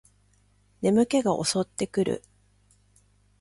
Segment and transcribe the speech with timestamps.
[0.81, 2.23] 眠気が襲ってくる